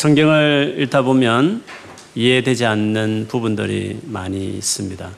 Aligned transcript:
성경을 0.00 0.76
읽다 0.78 1.02
보면 1.02 1.62
이해되지 2.14 2.64
않는 2.64 3.26
부분들이 3.28 4.00
많이 4.04 4.46
있습니다. 4.56 5.10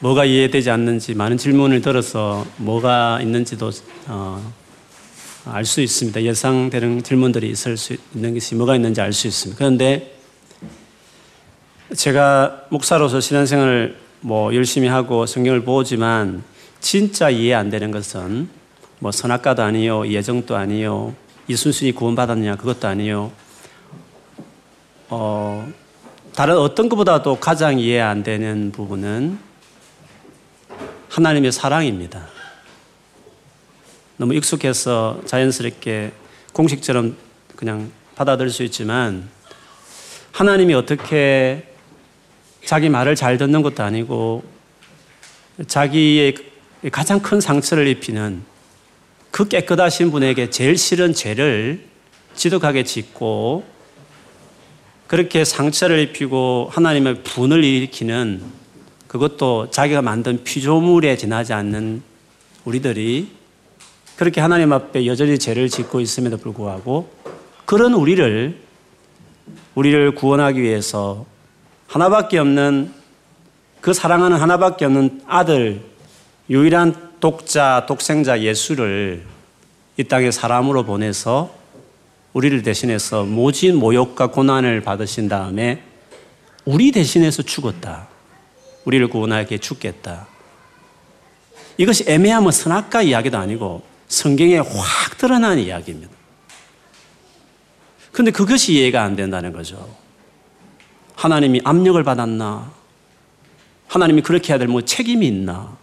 뭐가 0.00 0.24
이해되지 0.24 0.68
않는지 0.68 1.14
많은 1.14 1.36
질문을 1.38 1.80
들어서 1.80 2.44
뭐가 2.56 3.20
있는지도 3.20 3.70
어, 4.08 4.52
알 5.44 5.64
수 5.64 5.80
있습니다. 5.80 6.24
예상되는 6.24 7.04
질문들이 7.04 7.48
있을 7.48 7.76
수 7.76 7.96
있는 8.16 8.34
것이 8.34 8.56
뭐가 8.56 8.74
있는지 8.74 9.00
알 9.00 9.12
수 9.12 9.28
있습니다. 9.28 9.56
그런데 9.56 10.16
제가 11.94 12.66
목사로서 12.70 13.20
신앙생활을 13.20 13.96
뭐 14.22 14.52
열심히 14.56 14.88
하고 14.88 15.24
성경을 15.24 15.62
보지만 15.62 16.42
진짜 16.80 17.30
이해 17.30 17.54
안 17.54 17.70
되는 17.70 17.92
것은 17.92 18.48
뭐 18.98 19.12
선악과도 19.12 19.62
아니요, 19.62 20.08
예정도 20.08 20.56
아니요, 20.56 21.14
이 21.52 21.56
순순이 21.56 21.92
구원받았느냐 21.92 22.56
그것도 22.56 22.88
아니요. 22.88 23.30
어, 25.10 25.70
다른 26.34 26.56
어떤 26.56 26.88
것보다도 26.88 27.40
가장 27.40 27.78
이해 27.78 28.00
안 28.00 28.22
되는 28.22 28.72
부분은 28.72 29.38
하나님의 31.10 31.52
사랑입니다. 31.52 32.26
너무 34.16 34.32
익숙해서 34.32 35.20
자연스럽게 35.26 36.12
공식처럼 36.54 37.18
그냥 37.54 37.92
받아들일 38.14 38.50
수 38.50 38.62
있지만 38.62 39.28
하나님이 40.32 40.72
어떻게 40.72 41.68
자기 42.64 42.88
말을 42.88 43.14
잘 43.14 43.36
듣는 43.36 43.60
것도 43.60 43.82
아니고 43.82 44.42
자기의 45.66 46.34
가장 46.90 47.20
큰 47.20 47.42
상처를 47.42 47.88
입히는 47.88 48.42
그 49.32 49.48
깨끗하신 49.48 50.10
분에게 50.10 50.50
제일 50.50 50.76
싫은 50.76 51.14
죄를 51.14 51.82
지독하게 52.34 52.84
짓고 52.84 53.64
그렇게 55.06 55.44
상처를 55.44 56.00
입히고 56.00 56.68
하나님의 56.70 57.22
분을 57.22 57.64
일으키는 57.64 58.42
그것도 59.08 59.70
자기가 59.70 60.02
만든 60.02 60.44
피조물에 60.44 61.16
지나지 61.16 61.54
않는 61.54 62.02
우리들이 62.66 63.28
그렇게 64.16 64.42
하나님 64.42 64.72
앞에 64.72 65.06
여전히 65.06 65.38
죄를 65.38 65.70
짓고 65.70 66.00
있음에도 66.00 66.36
불구하고 66.36 67.10
그런 67.64 67.94
우리를 67.94 68.58
우리를 69.74 70.14
구원하기 70.14 70.60
위해서 70.60 71.24
하나밖에 71.86 72.38
없는 72.38 72.92
그 73.80 73.94
사랑하는 73.94 74.36
하나밖에 74.36 74.84
없는 74.84 75.22
아들, 75.26 75.80
유일한 76.50 77.11
독자, 77.22 77.86
독생자 77.86 78.40
예수를 78.40 79.24
이 79.96 80.02
땅에 80.02 80.32
사람으로 80.32 80.84
보내서 80.84 81.54
우리를 82.32 82.64
대신해서 82.64 83.22
모진 83.22 83.76
모욕과 83.76 84.32
고난을 84.32 84.80
받으신 84.80 85.28
다음에 85.28 85.84
우리 86.64 86.90
대신해서 86.90 87.44
죽었다. 87.44 88.08
우리를 88.86 89.06
구원하게 89.06 89.58
죽겠다. 89.58 90.26
이것이 91.76 92.06
애매하면 92.08 92.50
선악과 92.50 93.02
이야기도 93.02 93.38
아니고 93.38 93.84
성경에 94.08 94.58
확 94.58 95.16
드러난 95.16 95.60
이야기입니다. 95.60 96.12
근데 98.10 98.32
그것이 98.32 98.72
이해가 98.72 99.00
안 99.00 99.14
된다는 99.14 99.52
거죠. 99.52 99.88
하나님이 101.14 101.60
압력을 101.62 102.02
받았나? 102.02 102.72
하나님이 103.86 104.22
그렇게 104.22 104.52
해야 104.52 104.58
될 104.58 104.66
뭐 104.66 104.80
책임이 104.82 105.24
있나? 105.24 105.81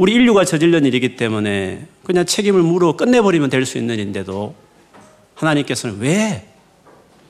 우리 0.00 0.14
인류가 0.14 0.46
저질른 0.46 0.86
일이기 0.86 1.16
때문에 1.16 1.86
그냥 2.04 2.24
책임을 2.24 2.62
물어 2.62 2.96
끝내버리면 2.96 3.50
될 3.50 3.66
수 3.66 3.76
있는 3.76 3.96
일인데도 3.96 4.54
하나님께서는 5.34 5.98
왜 5.98 6.48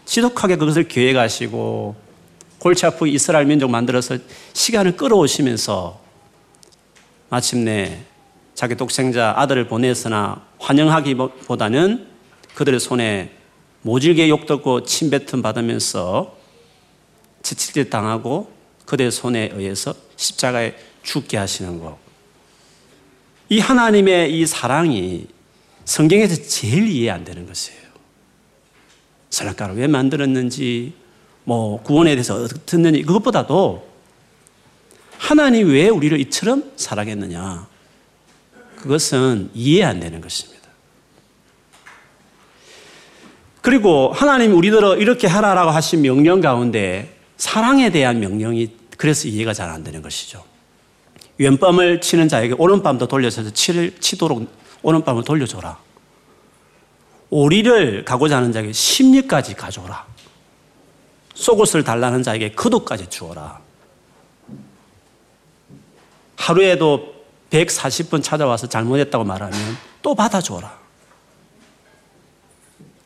지독하게 0.05 0.55
그것을 0.55 0.87
계획하시고 0.87 1.97
골치 2.61 2.87
아프고 2.87 3.09
이스라엘 3.09 3.47
민족 3.47 3.73
만들어서 3.73 4.19
시간을 4.53 4.97
끌어오시면서 4.97 6.01
마침내 7.29 8.05
자기 8.55 8.77
독생자 8.77 9.35
아들을 9.37 9.67
보내서나 9.67 10.47
환영하기보다는 10.61 12.07
그들의 12.55 12.79
손에 12.79 13.33
모질게 13.83 14.29
욕 14.29 14.47
듣고 14.47 14.85
침뱉음 14.85 15.43
받으면서 15.43 16.37
지칠 17.43 17.91
당하고 17.91 18.53
그들의 18.87 19.11
손에 19.11 19.51
의해서 19.55 19.93
십자가에 20.15 20.77
죽게 21.03 21.37
하시는 21.37 21.81
것. 21.81 22.10
이 23.51 23.59
하나님의 23.59 24.39
이 24.39 24.47
사랑이 24.47 25.27
성경에서 25.85 26.41
제일 26.45 26.87
이해 26.87 27.11
안 27.11 27.25
되는 27.25 27.47
것이에요. 27.47 27.81
선악과를 29.31 29.77
왜 29.77 29.89
만들었는지, 29.89 30.95
뭐 31.43 31.83
구원에 31.83 32.15
대해서 32.15 32.37
어떻게 32.37 32.61
듣는지 32.65 33.03
그것보다도 33.03 33.91
하나님 35.19 35.69
왜 35.69 35.89
우리를 35.89 36.19
이처럼 36.21 36.73
사랑했느냐. 36.77 37.67
그것은 38.77 39.51
이해 39.53 39.83
안 39.83 39.99
되는 39.99 40.21
것입니다. 40.21 40.61
그리고 43.63 44.13
하나님 44.13 44.57
우리들을 44.57 45.03
이렇게 45.03 45.27
하라라고 45.27 45.71
하신 45.73 46.03
명령 46.03 46.41
가운데 46.41 47.19
사랑에 47.37 47.91
대한 47.91 48.21
명령이 48.21 48.77
그래서 48.97 49.27
이해가 49.27 49.55
잘 49.55 49.71
안 49.71 49.83
되는 49.83 50.03
것이죠. 50.03 50.50
왼밤을 51.41 52.03
치는 52.03 52.29
자에게 52.29 52.55
오른밤도 52.59 53.09
돌려서 53.09 53.51
치를, 53.51 53.99
치도록 53.99 54.47
오른밤을 54.83 55.25
돌려줘라. 55.25 55.79
오리를 57.31 58.05
가고자 58.05 58.37
하는 58.37 58.53
자에게 58.53 58.73
심리까지 58.73 59.55
가져오라. 59.55 60.05
속옷을 61.35 61.83
달라는 61.83 62.23
자에게 62.23 62.51
그도까지 62.51 63.09
주어라. 63.09 63.59
하루에도 66.37 67.15
140번 67.51 68.23
찾아와서 68.23 68.67
잘못했다고 68.67 69.25
말하면 69.25 69.59
또 70.03 70.15
받아줘라. 70.15 70.79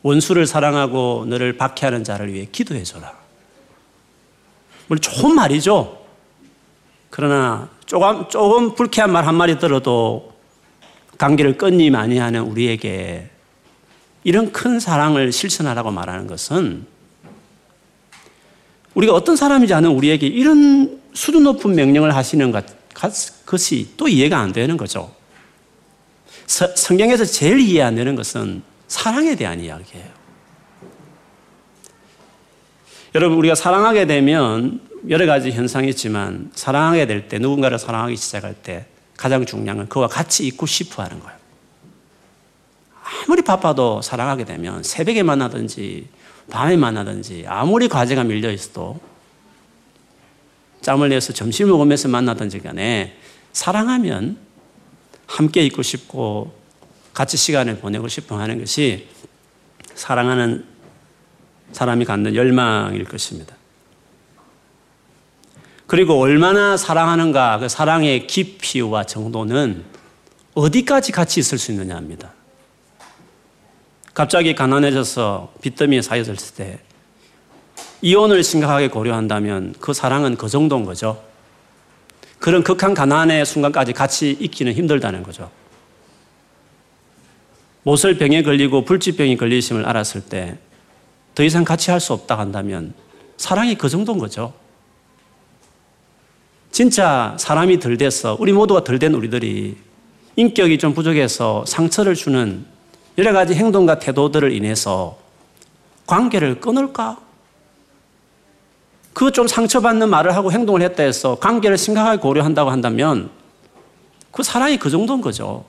원수를 0.01 0.45
사랑하고 0.45 1.25
너를 1.29 1.55
박해하는 1.55 2.03
자를 2.03 2.33
위해 2.33 2.47
기도해줘라. 2.51 3.13
물론 4.87 4.99
좋은 4.99 5.33
말이죠. 5.33 6.04
그러나 7.09 7.69
조금, 7.85 8.27
조금 8.29 8.75
불쾌한 8.75 9.11
말 9.11 9.25
한마디 9.25 9.57
들어도 9.57 10.33
관계를 11.17 11.57
끊니 11.57 11.89
많이 11.89 12.17
하는 12.17 12.41
우리에게 12.41 13.29
이런 14.23 14.51
큰 14.51 14.79
사랑을 14.79 15.31
실천하라고 15.31 15.91
말하는 15.91 16.27
것은 16.27 16.85
우리가 18.95 19.13
어떤 19.13 19.35
사람이지 19.35 19.73
않은 19.73 19.89
우리에게 19.91 20.25
이런 20.27 20.99
수준 21.13 21.43
높은 21.43 21.75
명령을 21.75 22.15
하시는 22.15 22.51
것, 22.51 22.65
것이 23.45 23.93
또 23.97 24.07
이해가 24.07 24.39
안 24.39 24.51
되는 24.51 24.77
거죠. 24.77 25.13
서, 26.47 26.75
성경에서 26.75 27.25
제일 27.25 27.59
이해 27.59 27.81
안 27.81 27.95
되는 27.95 28.15
것은 28.15 28.63
사랑에 28.87 29.35
대한 29.35 29.59
이야기예요. 29.59 30.14
여러분, 33.15 33.37
우리가 33.37 33.55
사랑하게 33.55 34.07
되면 34.07 34.81
여러 35.09 35.25
가지 35.25 35.49
현상이 35.49 35.87
있지만 35.91 36.51
사랑하게 36.53 37.07
될 37.07 37.29
때, 37.29 37.39
누군가를 37.39 37.79
사랑하기 37.79 38.17
시작할 38.17 38.55
때 38.55 38.87
가장 39.15 39.45
중요한 39.45 39.77
건 39.77 39.87
그와 39.87 40.09
같이 40.09 40.45
있고 40.47 40.65
싶어 40.65 41.01
하는 41.01 41.21
거예요. 41.21 41.37
아무리 43.23 43.41
바빠도 43.41 44.01
사랑하게 44.01 44.43
되면 44.43 44.83
새벽에 44.83 45.23
만나든지 45.23 46.09
밤에 46.49 46.75
만나든지 46.75 47.45
아무리 47.47 47.87
과제가 47.87 48.25
밀려 48.25 48.51
있어도 48.51 48.99
짬을 50.81 51.07
내서 51.07 51.31
점심 51.31 51.69
먹으면서 51.69 52.09
만나든지 52.09 52.59
간에 52.59 53.15
사랑하면 53.53 54.37
함께 55.25 55.65
있고 55.67 55.83
싶고 55.83 56.53
같이 57.13 57.37
시간을 57.37 57.77
보내고 57.77 58.09
싶어 58.09 58.37
하는 58.37 58.59
것이 58.59 59.07
사랑하는 59.93 60.74
사람이 61.71 62.05
갖는 62.05 62.35
열망일 62.35 63.05
것입니다. 63.05 63.55
그리고 65.87 66.19
얼마나 66.19 66.77
사랑하는가 66.77 67.59
그 67.59 67.69
사랑의 67.69 68.27
깊이와 68.27 69.03
정도는 69.03 69.83
어디까지 70.55 71.11
같이 71.11 71.39
있을 71.39 71.57
수 71.57 71.71
있느냐 71.71 71.95
합니다. 71.95 72.33
갑자기 74.13 74.55
가난해져서 74.55 75.53
빚더미에 75.61 76.01
쌓여들 76.01 76.37
때 76.55 76.79
이혼을 78.01 78.43
심각하게 78.43 78.87
고려한다면 78.87 79.75
그 79.79 79.93
사랑은 79.93 80.37
그 80.37 80.47
정도인 80.47 80.85
거죠. 80.85 81.21
그런 82.39 82.63
극한 82.63 82.93
가난의 82.93 83.45
순간까지 83.45 83.93
같이 83.93 84.31
있기는 84.39 84.73
힘들다는 84.73 85.23
거죠. 85.23 85.51
못을 87.83 88.17
병에 88.17 88.41
걸리고 88.41 88.85
불치병이 88.85 89.37
걸리심을 89.37 89.85
알았을 89.85 90.21
때 90.21 90.57
더 91.35 91.43
이상 91.43 91.63
같이 91.65 91.91
할 91.91 91.99
수 91.99 92.13
없다 92.13 92.37
한다면 92.39 92.93
사랑이 93.37 93.75
그 93.75 93.89
정도인 93.89 94.17
거죠. 94.17 94.53
진짜 96.71 97.35
사람이 97.39 97.79
덜 97.79 97.97
돼서 97.97 98.35
우리 98.39 98.51
모두가 98.53 98.83
덜 98.83 98.99
된 98.99 99.13
우리들이 99.13 99.77
인격이 100.37 100.77
좀 100.77 100.93
부족해서 100.93 101.63
상처를 101.65 102.15
주는 102.15 102.65
여러 103.17 103.31
가지 103.31 103.53
행동과 103.53 103.99
태도들을 103.99 104.51
인해서 104.51 105.17
관계를 106.05 106.59
끊을까? 106.59 107.17
그 109.13 109.31
좀 109.31 109.47
상처받는 109.47 110.09
말을 110.09 110.35
하고 110.35 110.51
행동을 110.51 110.81
했다 110.81 111.03
해서 111.03 111.35
관계를 111.35 111.77
심각하게 111.77 112.19
고려한다고 112.21 112.69
한다면 112.69 113.29
그 114.31 114.43
사랑이 114.43 114.77
그 114.77 114.89
정도인 114.89 115.21
거죠. 115.21 115.63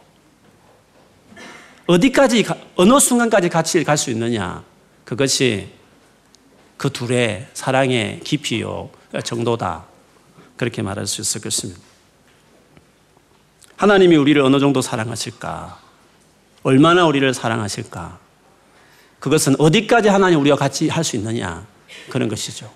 어디까지, 1.87 2.45
어느 2.75 2.99
순간까지 2.99 3.49
같이 3.49 3.85
갈 3.85 3.97
수 3.97 4.11
있느냐. 4.11 4.65
그것이 5.07 5.69
그 6.77 6.91
둘의 6.91 7.47
사랑의 7.55 8.21
깊이요, 8.25 8.91
정도다. 9.25 9.87
그렇게 10.57 10.83
말할 10.83 11.07
수 11.07 11.21
있을 11.21 11.41
것입니다. 11.41 11.81
하나님이 13.77 14.17
우리를 14.17 14.43
어느 14.43 14.59
정도 14.59 14.83
사랑하실까? 14.83 15.81
얼마나 16.65 17.07
우리를 17.07 17.33
사랑하실까? 17.33 18.19
그것은 19.21 19.55
어디까지 19.59 20.09
하나님 20.09 20.41
우리와 20.41 20.57
같이 20.57 20.89
할 20.89 21.05
수 21.05 21.15
있느냐? 21.17 21.65
그런 22.11 22.29
것이죠. 22.29 22.71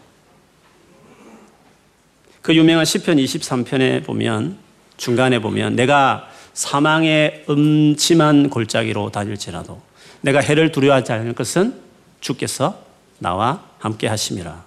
그 2.43 2.55
유명한 2.55 2.85
시편 2.85 3.17
23편에 3.17 4.05
보면 4.05 4.57
중간에 4.97 5.41
보면 5.41 5.75
내가 5.75 6.29
사망의 6.55 7.45
음침한 7.49 8.51
골짜기로 8.51 9.11
다닐지라도 9.11 9.83
내가 10.21 10.39
해를 10.39 10.71
두려워하지 10.71 11.13
않을 11.13 11.35
것은 11.35 11.90
주께서 12.21 12.83
나와 13.19 13.65
함께 13.79 14.07
하심이라. 14.07 14.65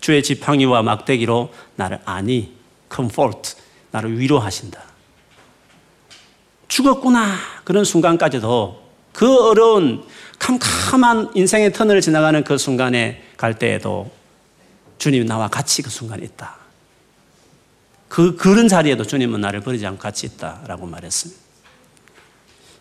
주의 0.00 0.22
지팡이와 0.22 0.82
막대기로 0.82 1.52
나를 1.76 2.00
아니, 2.04 2.54
comfort, 2.94 3.54
나를 3.90 4.18
위로하신다. 4.18 4.82
죽었구나. 6.68 7.36
그런 7.64 7.84
순간까지도 7.84 8.82
그 9.12 9.48
어려운 9.48 10.04
캄캄한 10.38 11.32
인생의 11.34 11.72
터널을 11.72 12.00
지나가는 12.02 12.44
그 12.44 12.58
순간에 12.58 13.22
갈 13.36 13.58
때에도 13.58 14.10
주님 14.98 15.26
나와 15.26 15.48
같이 15.48 15.82
그 15.82 15.90
순간에 15.90 16.24
있다. 16.24 16.56
그 18.08 18.36
그런 18.36 18.68
자리에도 18.68 19.04
주님은 19.04 19.40
나를 19.40 19.60
버리지 19.60 19.86
않고 19.86 20.00
같이 20.00 20.26
있다라고 20.26 20.86
말했습니다. 20.86 21.40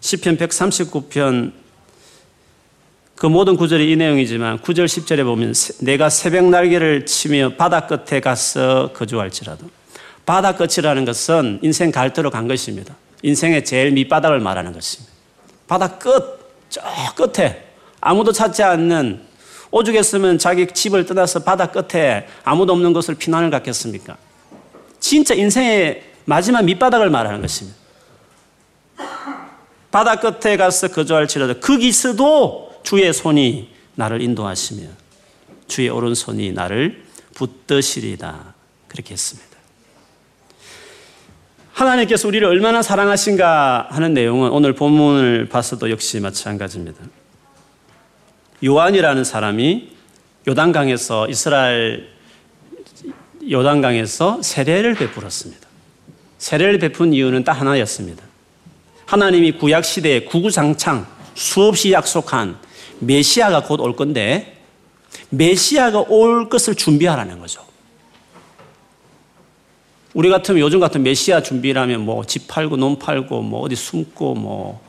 시편 0.01 0.37
139편 0.37 1.53
그 3.15 3.25
모든 3.27 3.55
구절이 3.55 3.91
이 3.91 3.95
내용이지만 3.95 4.59
9절 4.59 4.85
10절에 4.85 5.23
보면 5.23 5.53
내가 5.79 6.09
새벽 6.09 6.45
날개를 6.45 7.05
치며 7.05 7.53
바다 7.57 7.87
끝에 7.87 8.19
가서 8.19 8.91
거주할지라도 8.93 9.69
바다 10.25 10.55
끝이라는 10.55 11.05
것은 11.05 11.59
인생 11.61 11.91
갈대로 11.91 12.29
간 12.29 12.47
것입니다. 12.47 12.95
인생의 13.21 13.63
제일 13.63 13.91
밑바닥을 13.91 14.39
말하는 14.41 14.73
것입니다. 14.73 15.13
바다 15.67 15.97
끝, 15.97 16.39
저 16.69 16.81
끝에 17.15 17.63
아무도 18.01 18.33
찾지 18.33 18.63
않는 18.63 19.21
오죽했으면 19.71 20.37
자기 20.37 20.67
집을 20.67 21.05
떠나서 21.05 21.39
바다 21.39 21.67
끝에 21.67 22.27
아무도 22.43 22.73
없는 22.73 22.91
곳을 22.91 23.15
피난을 23.15 23.49
갔겠습니까? 23.49 24.17
진짜 24.99 25.33
인생의 25.33 26.03
마지막 26.25 26.63
밑바닥을 26.65 27.09
말하는 27.09 27.41
것입니다. 27.41 27.77
바다 29.89 30.17
끝에 30.17 30.57
가서 30.57 30.89
거주할지라도 30.89 31.61
거기서도 31.61 32.64
주의 32.85 33.11
손이 33.11 33.69
나를 33.95 34.21
인도하시며 34.21 34.87
주의 35.67 35.89
오른손이 35.89 36.53
나를 36.53 37.03
붙드시리다. 37.33 38.53
그렇게 38.87 39.13
했습니다. 39.13 39.55
하나님께서 41.73 42.27
우리를 42.27 42.47
얼마나 42.47 42.81
사랑하신가 42.81 43.87
하는 43.89 44.13
내용은 44.13 44.51
오늘 44.51 44.73
본문을 44.73 45.49
봤어도 45.49 45.89
역시 45.89 46.21
마찬가지입니다. 46.21 47.03
요한이라는 48.63 49.23
사람이 49.25 49.89
요단강에서 50.47 51.27
이스라엘 51.27 52.07
요단강에서 53.49 54.41
세례를 54.41 54.93
베풀었습니다. 54.93 55.67
세례를 56.37 56.79
베푼 56.79 57.13
이유는 57.13 57.43
딱 57.43 57.53
하나였습니다. 57.53 58.23
하나님이 59.05 59.53
구약 59.53 59.83
시대에 59.83 60.21
구구장창 60.21 61.05
수없이 61.33 61.91
약속한 61.91 62.57
메시아가 63.05 63.63
곧 63.63 63.79
올 63.81 63.95
건데 63.95 64.57
메시아가 65.29 66.01
올 66.07 66.49
것을 66.49 66.75
준비하라는 66.75 67.39
거죠. 67.39 67.63
우리 70.13 70.29
같으면 70.29 70.61
요즘 70.61 70.79
같은 70.79 71.03
메시아 71.03 71.41
준비라면 71.43 72.01
뭐 72.05 72.23
집 72.25 72.47
팔고 72.47 72.77
논 72.77 72.97
팔고 72.99 73.41
뭐 73.41 73.61
어디 73.61 73.75
숨고 73.75 74.35
뭐 74.35 74.81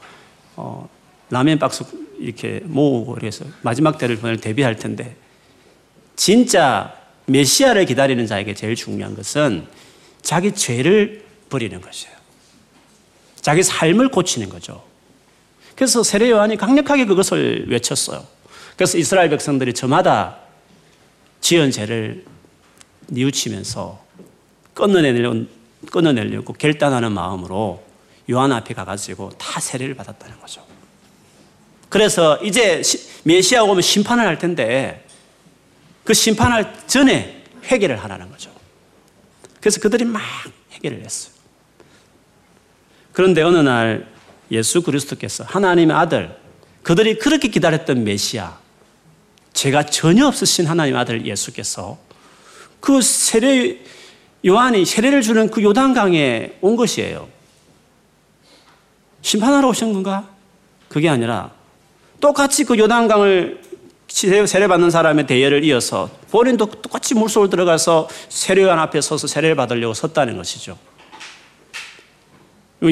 어, 0.56 0.88
라면 1.30 1.58
박스 1.58 1.84
이렇게 2.18 2.60
모으고 2.64 3.14
그래서 3.14 3.44
마지막 3.62 3.98
때를 3.98 4.16
보낼 4.16 4.36
대비할 4.40 4.76
텐데 4.76 5.16
진짜 6.14 6.94
메시아를 7.26 7.84
기다리는 7.86 8.24
자에게 8.26 8.54
제일 8.54 8.76
중요한 8.76 9.14
것은 9.16 9.66
자기 10.22 10.52
죄를 10.52 11.24
버리는 11.50 11.78
것이에요. 11.80 12.14
자기 13.40 13.62
삶을 13.62 14.08
고치는 14.10 14.48
거죠. 14.48 14.82
그래서 15.76 16.02
세례 16.02 16.30
요한이 16.30 16.56
강력하게 16.56 17.04
그것을 17.04 17.66
외쳤어요. 17.68 18.26
그래서 18.76 18.98
이스라엘 18.98 19.28
백성들이 19.30 19.74
저마다 19.74 20.38
지은 21.40 21.70
죄를 21.70 22.24
뉘우치면서 23.08 24.04
끊어내려고, 24.74 25.46
끊어내려고 25.90 26.52
결단하는 26.54 27.12
마음으로 27.12 27.84
요한 28.30 28.52
앞에 28.52 28.74
가가지고 28.74 29.30
다 29.38 29.60
세례를 29.60 29.94
받았다는 29.94 30.40
거죠. 30.40 30.64
그래서 31.88 32.36
이제 32.38 32.82
메시아 33.22 33.62
오면 33.62 33.82
심판을 33.82 34.26
할 34.26 34.38
텐데 34.38 35.06
그 36.04 36.14
심판할 36.14 36.74
전에 36.86 37.44
회개를 37.64 38.02
하라는 38.02 38.30
거죠. 38.30 38.50
그래서 39.60 39.80
그들이 39.80 40.04
막 40.04 40.22
회개를 40.72 41.04
했어요. 41.04 41.34
그런데 43.12 43.42
어느 43.42 43.58
날 43.58 44.15
예수 44.50 44.82
그리스도께서 44.82 45.44
하나님의 45.44 45.96
아들, 45.96 46.36
그들이 46.82 47.18
그렇게 47.18 47.48
기다렸던 47.48 48.04
메시아, 48.04 48.58
죄가 49.52 49.86
전혀 49.86 50.26
없으신 50.26 50.66
하나님의 50.66 51.00
아들 51.00 51.26
예수께서 51.26 51.98
그 52.80 53.00
세례 53.02 53.78
요한이 54.44 54.84
세례를 54.84 55.22
주는 55.22 55.50
그 55.50 55.62
요단강에 55.62 56.58
온 56.60 56.76
것이에요. 56.76 57.28
심판하러 59.22 59.68
오신 59.68 59.92
건가? 59.92 60.28
그게 60.88 61.08
아니라 61.08 61.50
똑같이 62.20 62.64
그 62.64 62.78
요단강을 62.78 63.62
세례받는 64.08 64.90
사람의 64.90 65.26
대열을 65.26 65.64
이어서 65.64 66.08
본인도 66.30 66.66
똑같이 66.66 67.14
물속을 67.14 67.50
들어가서 67.50 68.08
세례관 68.28 68.78
앞에 68.78 69.00
서서 69.00 69.26
세례를 69.26 69.56
받으려고 69.56 69.94
섰다는 69.94 70.36
것이죠. 70.36 70.78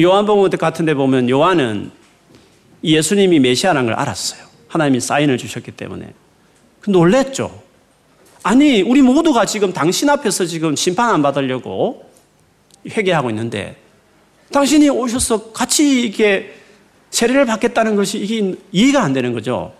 요한복음 0.01 0.49
같은 0.57 0.85
데 0.85 0.93
보면 0.93 1.29
요한은 1.29 1.91
예수님이 2.83 3.39
메시아라는 3.39 3.89
걸 3.89 3.99
알았어요. 3.99 4.45
하나님이 4.67 4.99
사인을 4.99 5.37
주셨기 5.37 5.71
때문에. 5.71 6.13
놀랬죠. 6.87 7.63
아니, 8.43 8.81
우리 8.81 9.01
모두가 9.01 9.45
지금 9.45 9.73
당신 9.73 10.09
앞에서 10.09 10.45
지금 10.45 10.75
심판 10.75 11.09
안 11.09 11.21
받으려고 11.21 12.09
회개하고 12.87 13.29
있는데 13.31 13.75
당신이 14.51 14.89
오셔서 14.89 15.51
같이 15.51 16.01
이렇게 16.01 16.53
세례를 17.09 17.45
받겠다는 17.45 17.95
것이 17.95 18.19
이게 18.19 18.55
이해가 18.71 19.01
안 19.01 19.13
되는 19.13 19.33
거죠. 19.33 19.73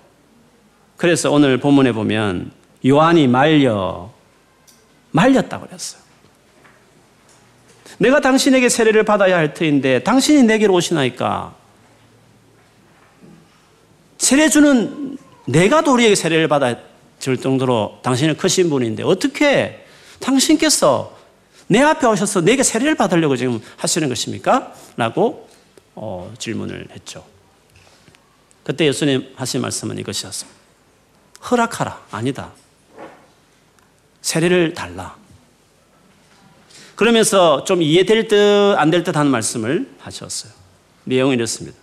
그래서 0.98 1.31
오늘 1.31 1.57
본문에 1.57 1.91
보면 1.91 2.51
요한이 2.86 3.27
말려 3.27 4.12
말렸다고 5.12 5.67
그랬어요. 5.67 6.04
내가 7.98 8.20
당신에게 8.20 8.70
세례를 8.70 9.04
받아야 9.04 9.38
할 9.38 9.54
터인데 9.54 10.04
당신이 10.04 10.44
내게로 10.44 10.74
오시나이까 10.74 11.56
세례 14.18 14.50
주는 14.50 15.18
내가 15.46 15.84
도리에게 15.84 16.16
세례를 16.16 16.48
받아야 16.48 16.78
줄 17.20 17.38
정도로 17.38 18.00
당신은 18.04 18.38
크신 18.38 18.70
분인데 18.70 19.04
어떻게 19.04 19.86
당신께서 20.20 21.16
내 21.68 21.82
앞에 21.82 22.06
오셔서 22.08 22.42
내게 22.42 22.64
세례를 22.64 22.96
받으려고 22.96 23.36
지금 23.36 23.60
하시는 23.78 24.08
것입니까? 24.10 24.74
라고 24.98 25.50
어, 25.96 26.32
질문을 26.38 26.88
했죠. 26.92 27.25
그때 28.64 28.86
예수님 28.86 29.34
하신 29.36 29.62
말씀은 29.62 29.98
이것이었습니다. 30.00 30.60
허락하라. 31.50 32.06
아니다. 32.12 32.52
세례를 34.22 34.74
달라. 34.74 35.16
그러면서 36.96 37.64
좀 37.66 37.82
이해될 37.82 38.28
듯 38.28 38.75
안 38.78 38.90
될 38.92 39.04
듯 39.04 39.16
하는 39.18 39.32
말씀을 39.32 39.90
하셨어요. 40.00 40.52
내용은 41.04 41.36
이렇습니다. 41.36 41.78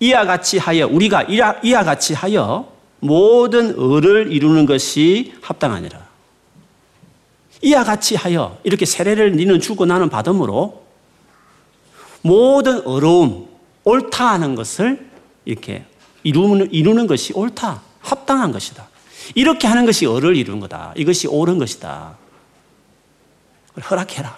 이와 0.00 0.24
같이 0.26 0.58
하여 0.58 0.86
우리가 0.86 1.24
이와 1.24 1.84
같이 1.84 2.14
하여 2.14 2.72
모든 3.00 3.74
의를 3.76 4.32
이루는 4.32 4.66
것이 4.66 5.34
합당하니라. 5.42 6.06
이와 7.62 7.82
같이 7.84 8.14
하여 8.14 8.58
이렇게 8.62 8.86
세례를 8.86 9.32
니는 9.36 9.60
주고 9.60 9.86
나는 9.86 10.08
받음으로 10.08 10.84
모든 12.22 12.80
어려움, 12.86 13.48
옳다 13.84 14.32
하는 14.32 14.54
것을 14.54 15.08
이렇게 15.44 15.84
이루는, 16.22 16.72
이루는 16.72 17.06
것이 17.06 17.32
옳다. 17.32 17.82
합당한 18.00 18.52
것이다. 18.52 18.88
이렇게 19.34 19.66
하는 19.66 19.84
것이 19.86 20.06
어를 20.06 20.36
이루는 20.36 20.60
거다. 20.60 20.92
이것이 20.96 21.26
옳은 21.26 21.58
것이다. 21.58 22.16
허락해라. 23.80 24.36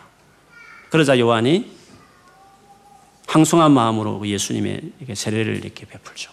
그러자 0.90 1.18
요한이 1.18 1.70
항송한 3.26 3.70
마음으로 3.70 4.26
예수님의 4.26 4.80
세례를 5.14 5.56
이렇게 5.56 5.87
베풀죠. 5.87 6.32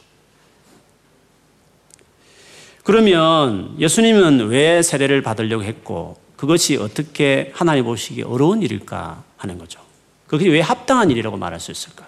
그러면 2.83 3.75
예수님은 3.77 4.47
왜 4.47 4.81
세례를 4.81 5.21
받으려고 5.21 5.63
했고 5.63 6.17
그것이 6.37 6.77
어떻게 6.77 7.51
하나님 7.53 7.83
보시기에 7.83 8.23
어려운 8.23 8.61
일일까 8.61 9.23
하는 9.37 9.57
거죠. 9.57 9.79
그게 10.25 10.49
왜 10.49 10.61
합당한 10.61 11.11
일이라고 11.11 11.37
말할 11.37 11.59
수 11.59 11.71
있을까? 11.71 12.07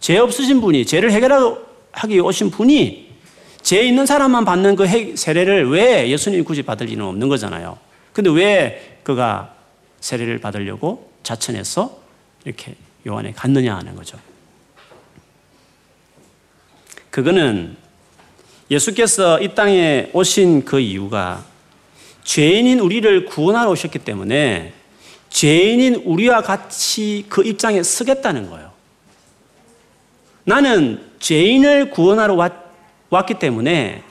죄 0.00 0.18
없으신 0.18 0.60
분이 0.60 0.86
죄를 0.86 1.12
해결하기 1.12 2.20
오신 2.20 2.50
분이 2.50 3.14
죄 3.62 3.82
있는 3.82 4.06
사람만 4.06 4.44
받는 4.44 4.76
그 4.76 5.16
세례를 5.16 5.70
왜 5.70 6.08
예수님이 6.10 6.42
굳이 6.44 6.62
받을 6.62 6.86
리는 6.86 7.04
없는 7.04 7.28
거잖아요. 7.28 7.78
근데 8.12 8.30
왜 8.30 9.00
그가 9.02 9.53
세례를 10.04 10.38
받으려고 10.38 11.10
자천해서 11.22 11.98
이렇게 12.44 12.74
요한에 13.06 13.32
갔느냐 13.32 13.74
하는 13.74 13.96
거죠. 13.96 14.18
그거는 17.08 17.74
예수께서 18.70 19.40
이 19.40 19.54
땅에 19.54 20.10
오신 20.12 20.66
그 20.66 20.78
이유가 20.78 21.42
죄인인 22.22 22.80
우리를 22.80 23.24
구원하러 23.24 23.70
오셨기 23.70 24.00
때문에 24.00 24.74
죄인인 25.30 26.02
우리와 26.04 26.42
같이 26.42 27.24
그 27.30 27.42
입장에 27.42 27.82
서겠다는 27.82 28.50
거예요. 28.50 28.72
나는 30.44 31.02
죄인을 31.18 31.88
구원하러 31.90 32.34
왔, 32.34 32.52
왔기 33.08 33.38
때문에 33.38 34.02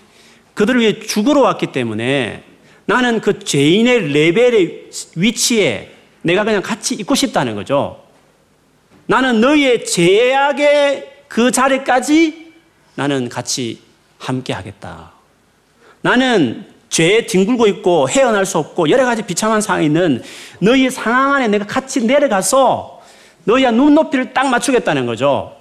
그들을 0.55 0.81
위해 0.81 0.99
죽으러 1.01 1.41
왔기 1.41 1.67
때문에 1.67 2.43
나는 2.85 3.21
그 3.21 3.39
죄인의 3.39 4.11
레벨의 4.11 4.89
위치에 5.15 5.91
내가 6.21 6.43
그냥 6.43 6.61
같이 6.61 6.95
있고 6.95 7.15
싶다는 7.15 7.55
거죠. 7.55 8.03
나는 9.05 9.41
너희의 9.41 9.85
죄악의 9.85 11.11
그 11.27 11.51
자리까지 11.51 12.53
나는 12.95 13.29
같이 13.29 13.79
함께 14.17 14.53
하겠다. 14.53 15.11
나는 16.01 16.65
죄에 16.89 17.25
뒹굴고 17.25 17.67
있고 17.67 18.09
헤어날 18.09 18.45
수 18.45 18.57
없고 18.59 18.89
여러 18.89 19.05
가지 19.05 19.23
비참한 19.23 19.61
상황이 19.61 19.87
있는 19.87 20.21
너희의 20.59 20.91
상황 20.91 21.33
안에 21.33 21.47
내가 21.47 21.65
같이 21.65 22.05
내려가서 22.05 23.01
너희와 23.45 23.71
눈높이를 23.71 24.33
딱 24.33 24.47
맞추겠다는 24.47 25.05
거죠. 25.05 25.57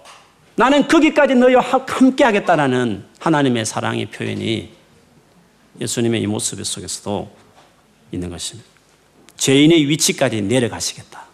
나는 0.57 0.87
거기까지 0.87 1.35
너희와 1.35 1.63
함께 1.89 2.25
하겠다라는 2.25 3.05
하나님의 3.19 3.65
사랑의 3.65 4.07
표현이 4.07 4.71
예수님의 5.81 6.23
이 6.23 6.27
모습 6.27 6.65
속에서도 6.65 7.31
있는 8.13 8.31
것입니다. 8.31 8.69
죄인의 9.37 9.89
위치까지 9.89 10.43
내려가시겠다. 10.43 11.25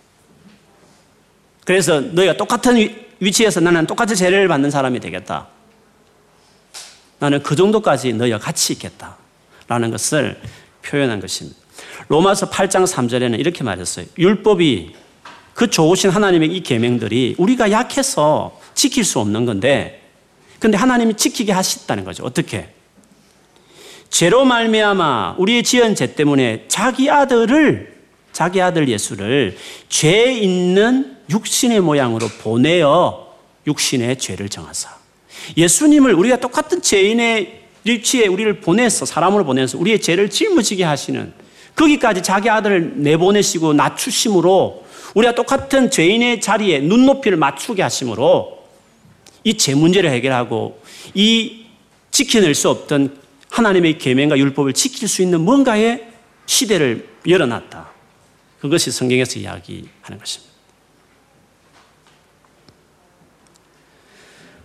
그래서 1.64 2.00
너희가 2.00 2.36
똑같은 2.36 3.06
위치에서 3.20 3.60
나는 3.60 3.86
똑같이 3.86 4.16
죄를 4.16 4.48
받는 4.48 4.70
사람이 4.70 5.00
되겠다. 5.00 5.48
나는 7.18 7.42
그 7.42 7.56
정도까지 7.56 8.12
너희와 8.14 8.38
같이 8.38 8.72
있겠다. 8.72 9.16
라는 9.66 9.90
것을 9.90 10.40
표현한 10.82 11.20
것입니다. 11.20 11.58
로마서 12.08 12.48
8장 12.48 12.86
3절에는 12.86 13.38
이렇게 13.38 13.62
말했어요. 13.62 14.06
율법이 14.16 14.94
그 15.52 15.68
좋으신 15.68 16.10
하나님의 16.10 16.54
이 16.54 16.62
계명들이 16.62 17.34
우리가 17.36 17.70
약해서 17.70 18.58
지킬 18.74 19.04
수 19.04 19.18
없는 19.18 19.44
건데 19.44 20.08
근데 20.58 20.76
하나님이 20.78 21.14
지키게 21.14 21.52
하셨다는 21.52 22.04
거죠. 22.04 22.24
어떻게? 22.24 22.72
죄로 24.10 24.44
말미암아 24.44 25.36
우리의 25.38 25.62
지은 25.62 25.94
죄 25.94 26.14
때문에 26.14 26.64
자기 26.68 27.10
아들을 27.10 27.94
자기 28.32 28.60
아들 28.60 28.88
예수를 28.88 29.56
죄 29.88 30.32
있는 30.32 31.16
육신의 31.30 31.80
모양으로 31.80 32.28
보내어 32.40 33.28
육신의 33.66 34.18
죄를 34.18 34.48
정하사. 34.48 34.96
예수님을 35.56 36.14
우리가 36.14 36.36
똑같은 36.40 36.80
죄인의 36.80 37.62
일치에 37.84 38.26
우리를 38.26 38.60
보내서 38.60 39.04
사람으로 39.04 39.44
보내서 39.44 39.78
우리의 39.78 40.00
죄를 40.00 40.30
짊어지게 40.30 40.84
하시는 40.84 41.32
거기까지 41.74 42.22
자기 42.22 42.50
아들을 42.50 42.94
내보내시고 42.96 43.72
낮추심으로 43.74 44.84
우리가 45.14 45.34
똑같은 45.34 45.90
죄인의 45.90 46.40
자리에 46.40 46.80
눈높이를 46.80 47.38
맞추게 47.38 47.82
하심으로 47.82 48.58
이 49.44 49.54
죄 49.54 49.74
문제를 49.74 50.10
해결하고 50.10 50.80
이 51.14 51.64
지켜낼 52.10 52.54
수 52.54 52.68
없던 52.68 53.16
하나님의 53.50 53.98
계명과 53.98 54.38
율법을 54.38 54.72
지킬 54.72 55.08
수 55.08 55.22
있는 55.22 55.40
뭔가의 55.40 56.12
시대를 56.46 57.08
열어놨다. 57.26 57.90
그것이 58.60 58.90
성경에서 58.90 59.38
이야기하는 59.38 60.18
것입니다. 60.18 60.48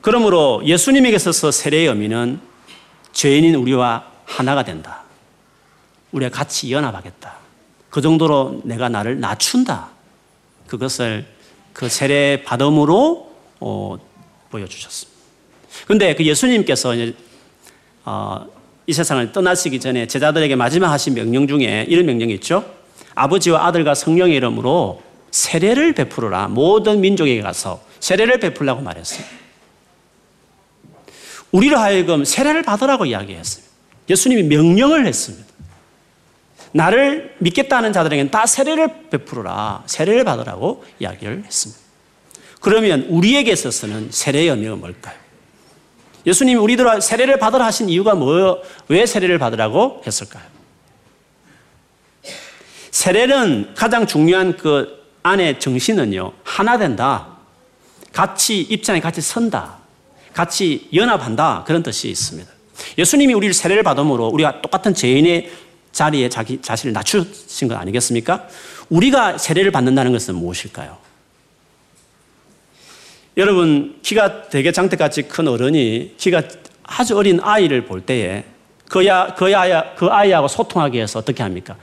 그러므로 0.01 0.61
예수님에게 0.65 1.15
있어서 1.15 1.51
세례의 1.51 1.87
의미는 1.87 2.39
죄인인 3.13 3.55
우리와 3.55 4.11
하나가 4.25 4.63
된다. 4.63 5.03
우리가 6.11 6.29
같이 6.29 6.71
연합하겠다. 6.71 7.37
그 7.89 8.01
정도로 8.01 8.61
내가 8.65 8.89
나를 8.89 9.19
낮춘다. 9.19 9.89
그것을 10.67 11.25
그 11.71 11.89
세례 11.89 12.43
받음으로 12.43 13.33
어, 13.59 13.97
보여주셨습니다. 14.49 15.19
근데 15.87 16.15
그 16.15 16.25
예수님께서 16.25 16.93
어, 18.05 18.45
이 18.85 18.93
세상을 18.93 19.31
떠나시기 19.31 19.79
전에 19.79 20.07
제자들에게 20.07 20.55
마지막 20.55 20.91
하신 20.91 21.13
명령 21.13 21.47
중에 21.47 21.85
이런 21.87 22.05
명령이 22.05 22.33
있죠. 22.35 22.65
아버지와 23.15 23.65
아들과 23.67 23.95
성령의 23.95 24.35
이름으로 24.35 25.01
세례를 25.31 25.93
베풀어라. 25.93 26.47
모든 26.49 27.01
민족에게 27.01 27.41
가서 27.41 27.81
세례를 27.99 28.39
베풀라고 28.39 28.81
말했어요. 28.81 29.25
우리를 31.51 31.77
하여금 31.77 32.25
세례를 32.25 32.63
받으라고 32.63 33.05
이야기했어요. 33.05 33.63
예수님이 34.09 34.43
명령을 34.43 35.05
했습니다. 35.05 35.45
나를 36.71 37.35
믿겠다는 37.37 37.93
자들에게는 37.93 38.31
다 38.31 38.45
세례를 38.45 39.09
베풀어라. 39.11 39.83
세례를 39.85 40.23
받으라고 40.23 40.83
이야기를 40.99 41.45
했습니다. 41.45 41.81
그러면 42.59 43.05
우리에게 43.09 43.51
있어서는 43.51 44.09
세례의 44.11 44.49
의미가 44.49 44.75
뭘까요? 44.75 45.22
예수님이 46.25 46.59
우리들 46.59 47.01
세례를 47.01 47.37
받으라 47.39 47.65
하신 47.65 47.89
이유가 47.89 48.15
뭐, 48.15 48.61
왜 48.87 49.05
세례를 49.05 49.37
받으라고 49.39 50.01
했을까요? 50.05 50.43
세례는 52.91 53.73
가장 53.75 54.05
중요한 54.05 54.55
그 54.55 55.03
안의 55.23 55.59
정신은요, 55.59 56.33
하나 56.43 56.77
된다. 56.77 57.37
같이 58.11 58.61
입장에 58.61 58.99
같이 58.99 59.21
선다. 59.21 59.77
같이 60.33 60.87
연합한다. 60.93 61.63
그런 61.65 61.81
뜻이 61.83 62.09
있습니다. 62.09 62.51
예수님이 62.97 63.33
우리를 63.33 63.53
세례를 63.53 63.83
받음으로 63.83 64.27
우리가 64.27 64.61
똑같은 64.61 64.93
죄인의 64.93 65.51
자리에 65.91 66.29
자기 66.29 66.61
자신을 66.61 66.93
낮추신 66.93 67.67
것 67.67 67.75
아니겠습니까? 67.75 68.47
우리가 68.89 69.37
세례를 69.37 69.71
받는다는 69.71 70.11
것은 70.11 70.35
무엇일까요? 70.35 70.97
여러분, 73.35 73.95
키가 74.01 74.49
되게 74.49 74.71
장대같이 74.71 75.23
큰 75.23 75.47
어른이 75.47 76.15
키가 76.17 76.43
아주 76.83 77.17
어린 77.17 77.39
아이를 77.41 77.85
볼 77.85 78.01
때에 78.01 78.43
그, 78.87 79.05
야, 79.07 79.33
그, 79.35 79.45
아이, 79.55 79.71
그 79.95 80.05
아이하고 80.05 80.47
소통하기 80.47 80.95
위해서 80.97 81.19
어떻게 81.19 81.41
합니까? 81.41 81.75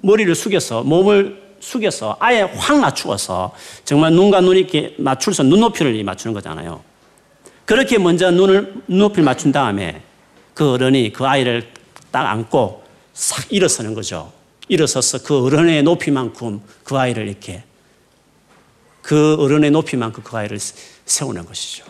머리를 0.00 0.32
숙여서, 0.34 0.84
몸을 0.84 1.42
숙여서 1.58 2.16
아예 2.20 2.42
확 2.42 2.80
낮추어서 2.80 3.52
정말 3.84 4.12
눈과 4.12 4.40
눈이 4.40 4.60
이렇게 4.60 4.94
맞출서 4.98 5.42
눈높이를 5.44 6.02
맞추는 6.04 6.34
거잖아요. 6.34 6.82
그렇게 7.64 7.98
먼저 7.98 8.30
눈을, 8.30 8.74
눈높이를 8.86 9.24
맞춘 9.24 9.52
다음에 9.52 10.02
그 10.54 10.72
어른이 10.72 11.12
그 11.12 11.26
아이를 11.26 11.68
딱 12.10 12.26
안고 12.26 12.82
싹 13.12 13.52
일어서는 13.52 13.94
거죠. 13.94 14.32
일어서서 14.68 15.22
그 15.22 15.44
어른의 15.44 15.82
높이만큼 15.82 16.60
그 16.84 16.96
아이를 16.96 17.28
이렇게 17.28 17.62
그 19.02 19.36
어른의 19.38 19.70
높이만큼 19.72 20.22
그 20.22 20.36
아이를 20.36 20.58
세우는 21.04 21.44
것이죠. 21.44 21.84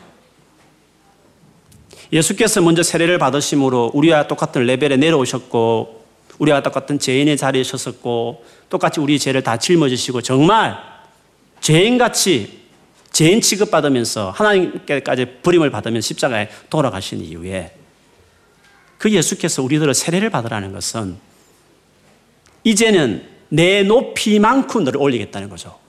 예수께서 2.12 2.60
먼저 2.60 2.82
세례를 2.82 3.18
받으심으로 3.18 3.92
우리와 3.94 4.26
똑같은 4.26 4.66
레벨에 4.66 4.96
내려오셨고 4.96 6.02
우리와 6.38 6.62
똑같은 6.62 6.98
죄인의 6.98 7.36
자리에 7.36 7.62
섰었고 7.62 8.44
똑같이 8.68 9.00
우리 9.00 9.18
죄를 9.18 9.42
다 9.42 9.58
짊어지시고 9.58 10.22
정말 10.22 10.76
죄인같이 11.60 12.62
죄인 13.12 13.40
취급받으면서 13.40 14.30
하나님께까지 14.30 15.40
버림을 15.42 15.70
받으면 15.70 16.00
십자가에 16.00 16.48
돌아가신 16.70 17.20
이후에 17.20 17.74
그 18.98 19.10
예수께서 19.10 19.62
우리들을 19.62 19.92
세례를 19.94 20.30
받으라는 20.30 20.72
것은 20.72 21.16
이제는 22.64 23.28
내 23.48 23.82
높이만큼 23.82 24.84
너를 24.84 25.00
올리겠다는 25.00 25.48
거죠. 25.50 25.81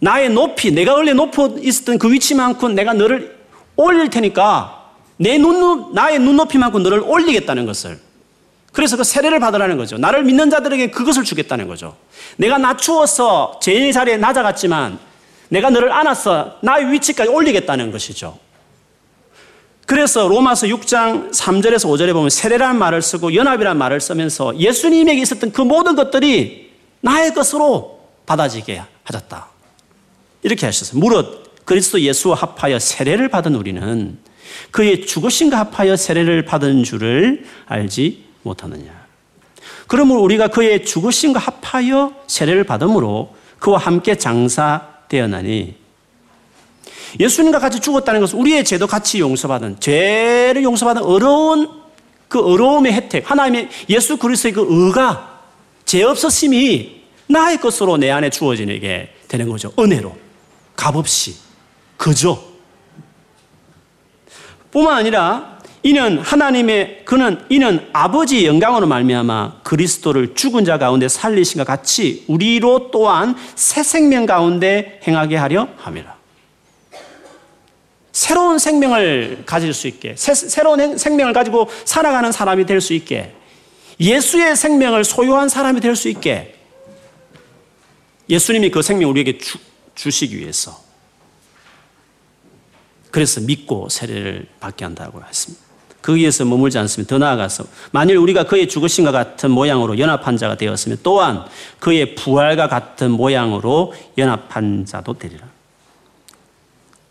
나의 0.00 0.30
높이, 0.30 0.70
내가 0.70 0.94
원래 0.94 1.12
높아 1.12 1.50
있었던 1.58 1.98
그 1.98 2.10
위치만큼 2.12 2.74
내가 2.74 2.92
너를 2.92 3.36
올릴 3.76 4.10
테니까 4.10 4.92
내 5.16 5.38
눈, 5.38 5.92
나의 5.92 6.18
눈높이만큼 6.20 6.82
너를 6.82 7.00
올리겠다는 7.00 7.66
것을. 7.66 7.98
그래서 8.72 8.96
그 8.96 9.02
세례를 9.02 9.40
받으라는 9.40 9.76
거죠. 9.76 9.98
나를 9.98 10.22
믿는 10.22 10.50
자들에게 10.50 10.90
그것을 10.90 11.24
주겠다는 11.24 11.66
거죠. 11.66 11.96
내가 12.36 12.58
낮추어서 12.58 13.58
죄인의 13.60 13.92
자리에 13.92 14.16
낮아갔지만 14.18 14.98
내가 15.48 15.70
너를 15.70 15.90
안아서 15.90 16.58
나의 16.62 16.92
위치까지 16.92 17.30
올리겠다는 17.30 17.90
것이죠. 17.90 18.38
그래서 19.86 20.28
로마서 20.28 20.66
6장 20.66 21.32
3절에서 21.32 21.88
5절에 21.88 22.12
보면 22.12 22.28
세례라는 22.28 22.78
말을 22.78 23.00
쓰고 23.00 23.34
연합이라는 23.34 23.78
말을 23.78 24.00
쓰면서 24.00 24.56
예수님에게 24.58 25.22
있었던 25.22 25.50
그 25.50 25.62
모든 25.62 25.96
것들이 25.96 26.70
나의 27.00 27.32
것으로 27.32 28.00
받아지게 28.26 28.82
하셨다. 29.02 29.48
이렇게 30.42 30.66
하셨어요. 30.66 31.00
무릇 31.00 31.64
그리스도 31.64 32.00
예수와 32.00 32.34
합하여 32.36 32.78
세례를 32.78 33.28
받은 33.28 33.54
우리는 33.54 34.18
그의 34.70 35.06
죽으신가 35.06 35.58
합하여 35.58 35.96
세례를 35.96 36.44
받은 36.44 36.84
줄을 36.84 37.44
알지 37.66 38.24
못하느냐. 38.42 39.06
그러므로 39.86 40.22
우리가 40.22 40.48
그의 40.48 40.84
죽으신가 40.84 41.40
합하여 41.40 42.14
세례를 42.26 42.64
받음으로 42.64 43.34
그와 43.58 43.78
함께 43.78 44.16
장사되었나니 44.16 45.74
예수님과 47.18 47.58
같이 47.58 47.80
죽었다는 47.80 48.20
것은 48.20 48.38
우리의 48.38 48.64
죄도 48.64 48.86
같이 48.86 49.18
용서받은 49.18 49.80
죄를 49.80 50.62
용서받은 50.62 51.02
어려운 51.02 51.70
그 52.28 52.38
어려움의 52.40 52.92
혜택 52.92 53.30
하나님의 53.30 53.70
예수 53.88 54.18
그리스도의 54.18 54.52
그 54.52 54.66
의가 54.68 55.40
죄 55.86 56.02
없으심이 56.02 56.98
나의 57.26 57.58
것으로 57.58 57.96
내 57.96 58.10
안에 58.10 58.30
주어지게 58.30 59.14
되는 59.26 59.48
거죠. 59.48 59.72
은혜로 59.78 60.27
값없이 60.78 61.34
그저 61.96 62.40
뿐만 64.70 64.94
아니라 64.98 65.58
이는 65.82 66.18
하나님의 66.18 67.02
그는 67.04 67.44
이는 67.48 67.88
아버지 67.92 68.46
영광으로 68.46 68.86
말미암아 68.86 69.62
그리스도를 69.64 70.34
죽은 70.34 70.64
자 70.64 70.78
가운데 70.78 71.08
살리신 71.08 71.58
것 71.58 71.66
같이 71.66 72.24
우리로 72.28 72.90
또한 72.90 73.34
새 73.56 73.82
생명 73.82 74.24
가운데 74.26 75.00
행하게 75.06 75.36
하려 75.36 75.68
함이라. 75.76 76.16
새로운 78.12 78.58
생명을 78.58 79.44
가질 79.46 79.72
수 79.72 79.86
있게, 79.86 80.14
새, 80.16 80.62
로운 80.62 80.98
생명을 80.98 81.32
가지고 81.32 81.70
살아가는 81.84 82.32
사람이 82.32 82.66
될 82.66 82.80
수 82.80 82.92
있게, 82.92 83.32
예수의 84.00 84.56
생명을 84.56 85.04
소유한 85.04 85.48
사람이 85.48 85.80
될 85.80 85.94
수 85.94 86.08
있게, 86.08 86.54
예수님이 88.28 88.70
그 88.70 88.82
생명 88.82 89.10
우리에게 89.10 89.38
주, 89.38 89.58
주시기 89.98 90.38
위해서. 90.38 90.80
그래서 93.10 93.40
믿고 93.40 93.88
세례를 93.88 94.46
받게 94.60 94.84
한다고 94.84 95.22
했습니다. 95.22 95.66
거기에서 96.00 96.44
머물지 96.44 96.78
않습니다. 96.78 97.16
더 97.16 97.18
나아가서 97.18 97.64
만일 97.90 98.16
우리가 98.18 98.44
그의 98.44 98.68
죽으신과 98.68 99.10
같은 99.10 99.50
모양으로 99.50 99.98
연합한 99.98 100.36
자가 100.36 100.56
되었으면 100.56 100.98
또한 101.02 101.44
그의 101.80 102.14
부활과 102.14 102.68
같은 102.68 103.10
모양으로 103.10 103.92
연합한 104.16 104.86
자도 104.86 105.18
되리라. 105.18 105.48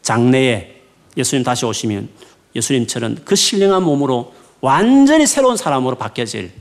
장래에 0.02 0.82
예수님 1.18 1.44
다시 1.44 1.66
오시면 1.66 2.08
예수님처럼 2.56 3.18
그 3.26 3.36
신령한 3.36 3.84
몸으로 3.84 4.34
완전히 4.62 5.28
새로운 5.28 5.58
사람으로 5.58 5.98
바뀌어질 5.98 6.52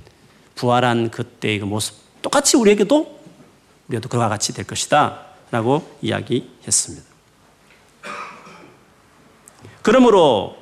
부활한 0.56 1.11
그때의 1.11 1.61
그 1.61 1.64
모습 1.66 1.95
똑같이 2.21 2.56
우리에게도 2.56 3.21
우리도 3.88 4.09
그와 4.09 4.28
같이 4.28 4.52
될 4.52 4.66
것이다 4.66 5.25
라고 5.50 5.82
이야기했습니다. 6.02 7.06
그러므로 9.82 10.56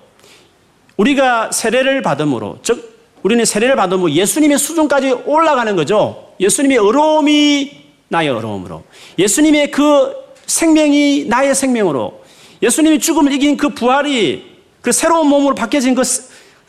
우리가 0.97 1.51
세례를 1.51 2.03
받음으로 2.03 2.59
즉 2.63 2.95
우리는 3.23 3.45
세례를 3.45 3.75
받으면 3.77 4.11
예수님의 4.11 4.59
수준까지 4.59 5.13
올라가는 5.25 5.75
거죠. 5.75 6.35
예수님의 6.39 6.79
어려움이 6.79 7.85
나의 8.09 8.29
어려움으로 8.29 8.85
예수님의 9.19 9.71
그 9.71 10.15
생명이 10.47 11.25
나의 11.25 11.55
생명으로 11.55 12.23
예수님이 12.63 12.99
죽음을 12.99 13.33
이긴 13.33 13.57
그 13.57 13.71
부활이 13.71 14.55
그 14.83 14.93
새로운 14.93 15.29
몸으로 15.29 15.55
바뀌어진 15.55 15.95
그 15.95 16.03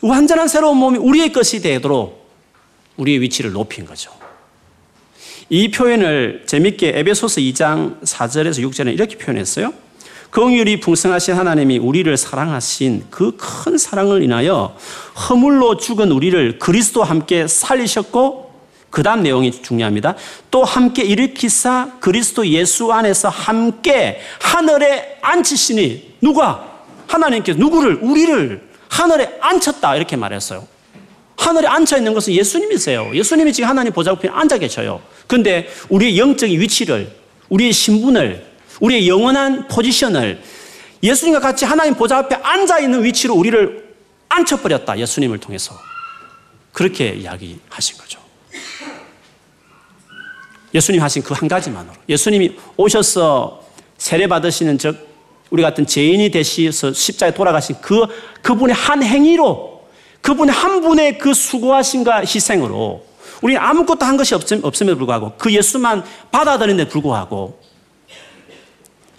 완전한 0.00 0.48
새로운 0.48 0.78
몸이 0.78 0.98
우리의 0.98 1.32
것이 1.32 1.60
되도록 1.60 2.26
우리의 2.96 3.20
위치를 3.20 3.52
높인 3.52 3.84
거죠. 3.84 4.10
이 5.48 5.70
표현을 5.70 6.42
재밌게 6.46 6.92
에베소서 6.96 7.40
2장 7.40 8.00
4절에서 8.02 8.62
6절에 8.68 8.92
이렇게 8.92 9.16
표현했어요. 9.16 9.72
긍휼이 10.30 10.80
풍성하신 10.80 11.34
하나님이 11.34 11.78
우리를 11.78 12.14
사랑하신 12.16 13.06
그 13.10 13.36
큰 13.36 13.78
사랑을 13.78 14.22
인하여 14.22 14.76
허물로 15.28 15.76
죽은 15.76 16.10
우리를 16.10 16.58
그리스도와 16.58 17.06
함께 17.08 17.46
살리셨고 17.46 18.44
그 18.90 19.02
다음 19.02 19.22
내용이 19.22 19.50
중요합니다. 19.50 20.16
또 20.50 20.64
함께 20.64 21.04
일으키사 21.04 21.98
그리스도 22.00 22.46
예수 22.48 22.92
안에서 22.92 23.28
함께 23.28 24.20
하늘에 24.40 25.18
앉히시니 25.22 26.16
누가? 26.22 26.72
하나님께서 27.06 27.58
누구를? 27.58 27.98
우리를 28.02 28.68
하늘에 28.88 29.38
앉혔다 29.40 29.96
이렇게 29.96 30.16
말했어요. 30.16 30.66
하늘에 31.36 31.66
앉혀 31.66 31.98
있는 31.98 32.14
것은 32.14 32.32
예수님이세요. 32.32 33.10
예수님이 33.14 33.52
지금 33.52 33.68
하나님 33.68 33.92
보좌 33.92 34.10
옆에 34.10 34.28
앉아 34.28 34.58
계셔요. 34.58 35.02
근데 35.26 35.68
우리의 35.88 36.18
영적인 36.18 36.58
위치를, 36.60 37.10
우리의 37.48 37.72
신분을, 37.72 38.46
우리의 38.80 39.08
영원한 39.08 39.68
포지션을 39.68 40.40
예수님과 41.02 41.40
같이 41.40 41.64
하나님 41.64 41.94
보좌 41.94 42.18
앞에 42.18 42.36
앉아 42.36 42.80
있는 42.80 43.04
위치로 43.04 43.34
우리를 43.34 43.94
앉혀버렸다. 44.28 44.98
예수님을 44.98 45.38
통해서. 45.38 45.78
그렇게 46.72 47.10
이야기하신 47.10 47.98
거죠. 47.98 48.20
예수님 50.74 51.00
하신 51.02 51.22
그 51.22 51.32
한 51.34 51.48
가지만으로. 51.48 51.94
예수님이 52.08 52.56
오셔서 52.76 53.64
세례 53.98 54.26
받으시는 54.26 54.78
즉 54.78 55.06
우리 55.50 55.62
같은 55.62 55.86
죄인이 55.86 56.30
되시서 56.30 56.92
십자에 56.92 57.32
돌아가신 57.32 57.76
그 57.80 58.04
그분의 58.42 58.74
한 58.74 59.02
행위로 59.02 59.75
그분의 60.26 60.52
한 60.52 60.80
분의 60.80 61.18
그 61.18 61.32
수고하신가 61.32 62.22
희생으로 62.22 63.06
우리는 63.42 63.62
아무것도 63.62 64.04
한 64.04 64.16
것이 64.16 64.34
없음에도 64.34 64.96
불구하고 64.96 65.34
그 65.38 65.54
예수만 65.54 66.02
받아들이는데 66.32 66.90
불구하고 66.90 67.62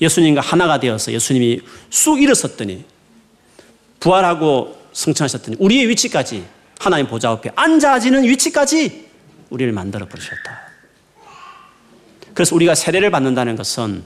예수님과 0.01 0.41
하나가 0.41 0.81
되어서 0.81 1.13
예수님이 1.13 1.61
쑥 1.89 2.21
일어섰더니 2.21 2.83
부활하고 4.01 4.75
성천하셨더니 4.91 5.55
우리의 5.61 5.87
위치까지 5.87 6.45
하나님 6.77 7.07
보좌 7.07 7.31
앞에 7.31 7.51
앉아지는 7.55 8.25
위치까지 8.25 9.07
우리를 9.49 9.71
만들어 9.71 10.09
버리셨다. 10.09 10.59
그래서 12.33 12.53
우리가 12.53 12.75
세례를 12.75 13.11
받는다는 13.11 13.55
것은 13.55 14.03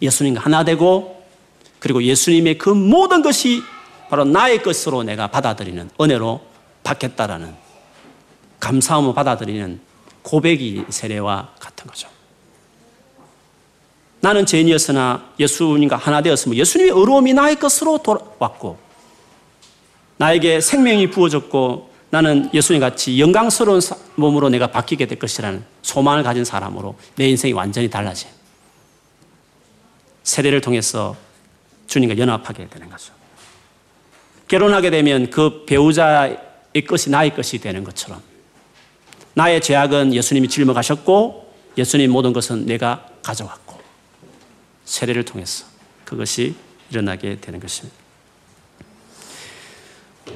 예수님과 0.00 0.40
하나 0.40 0.64
되고 0.64 1.22
그리고 1.78 2.02
예수님의 2.02 2.56
그 2.56 2.70
모든 2.70 3.20
것이 3.20 3.62
바로 4.08 4.24
나의 4.24 4.62
것으로 4.62 5.02
내가 5.02 5.26
받아들이는 5.28 5.90
은혜로 6.00 6.40
받겠다라는 6.82 7.54
감사함을 8.60 9.14
받아들이는 9.14 9.80
고백이 10.22 10.86
세례와 10.88 11.52
같은 11.58 11.86
거죠. 11.86 12.08
나는 14.20 14.46
죄인이었으나 14.46 15.24
예수님과 15.38 15.96
하나 15.96 16.20
되었으면 16.20 16.56
예수님의 16.56 16.92
의로움이 16.92 17.34
나의 17.34 17.56
것으로 17.56 17.98
돌아왔고 17.98 18.78
나에게 20.16 20.60
생명이 20.60 21.10
부어졌고 21.10 21.90
나는 22.10 22.48
예수님 22.54 22.80
같이 22.80 23.20
영광스러운 23.20 23.80
몸으로 24.14 24.48
내가 24.48 24.68
바뀌게 24.68 25.06
될 25.06 25.18
것이라는 25.18 25.64
소망을 25.82 26.22
가진 26.22 26.44
사람으로 26.44 26.96
내 27.16 27.28
인생이 27.28 27.52
완전히 27.52 27.90
달라진 27.90 28.28
세례를 30.22 30.60
통해서 30.60 31.16
주님과 31.86 32.18
연합하게 32.18 32.68
되는 32.68 32.88
거죠. 32.88 33.12
결혼하게 34.48 34.90
되면 34.90 35.30
그 35.30 35.64
배우자의 35.66 36.38
것이 36.86 37.10
나의 37.10 37.34
것이 37.34 37.58
되는 37.58 37.84
것처럼 37.84 38.20
나의 39.34 39.60
죄악은 39.60 40.14
예수님이 40.14 40.48
짊어가셨고 40.48 41.52
예수님 41.76 42.10
모든 42.10 42.32
것은 42.32 42.66
내가 42.66 43.06
가져왔고 43.22 43.78
세례를 44.84 45.24
통해서 45.24 45.66
그것이 46.04 46.54
일어나게 46.90 47.38
되는 47.40 47.60
것입니다. 47.60 47.96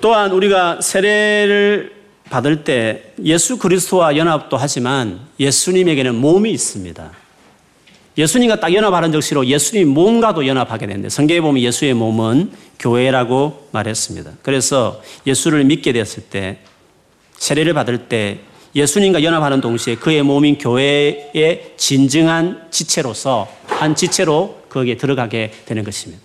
또한 0.00 0.32
우리가 0.32 0.80
세례를 0.80 2.00
받을 2.30 2.64
때 2.64 3.12
예수 3.24 3.58
그리스도와 3.58 4.16
연합도 4.16 4.56
하지만 4.56 5.20
예수님에게는 5.38 6.14
몸이 6.14 6.50
있습니다. 6.52 7.12
예수님과 8.18 8.60
딱 8.60 8.74
연합하는 8.74 9.12
적시로 9.12 9.46
예수님 9.46 9.88
몸과도 9.88 10.46
연합하게 10.46 10.86
되는데 10.86 11.08
성경에 11.08 11.40
보면 11.40 11.62
예수의 11.62 11.94
몸은 11.94 12.50
교회라고 12.78 13.68
말했습니다. 13.72 14.32
그래서 14.42 15.00
예수를 15.26 15.64
믿게 15.64 15.92
되었을 15.92 16.24
때 16.24 16.58
세례를 17.32 17.72
받을 17.72 18.08
때 18.08 18.40
예수님과 18.74 19.22
연합하는 19.22 19.60
동시에 19.60 19.96
그의 19.96 20.22
몸인 20.22 20.58
교회의 20.58 21.74
진정한 21.76 22.66
지체로서 22.70 23.48
한 23.66 23.94
지체로 23.94 24.60
거기에 24.68 24.96
들어가게 24.96 25.52
되는 25.66 25.82
것입니다. 25.82 26.22